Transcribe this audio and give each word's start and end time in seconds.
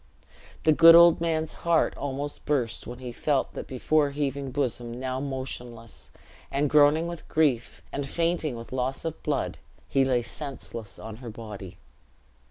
The 0.63 0.71
good 0.71 0.95
old 0.95 1.21
man's 1.21 1.53
heart 1.61 1.95
almost 1.95 2.47
burst 2.47 2.87
when 2.87 2.97
he 2.97 3.11
felt 3.11 3.53
that 3.53 3.67
before 3.67 4.09
heaving 4.09 4.49
bosom 4.49 4.99
now 4.99 5.19
motionless; 5.19 6.09
and 6.49 6.71
groaning 6.71 7.05
with 7.07 7.27
grief, 7.29 7.83
and 7.91 8.09
fainting 8.09 8.55
with 8.55 8.71
loss 8.73 9.05
of 9.05 9.21
blood, 9.21 9.59
he 9.87 10.03
lay 10.03 10.23
senseless 10.23 10.97
on 10.97 11.17
her 11.17 11.29
body. 11.29 11.77